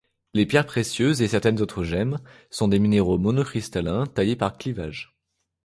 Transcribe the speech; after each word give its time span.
Les 0.33 0.47
pierres 0.47 0.65
précieuses, 0.65 1.21
et 1.21 1.27
certaines 1.27 1.61
autres 1.61 1.83
gemmes, 1.83 2.17
sont 2.49 2.67
des 2.67 2.79
minéraux 2.79 3.19
monocristallins 3.19 4.07
taillés 4.07 4.35
par 4.35 4.57
clivage. 4.57 5.15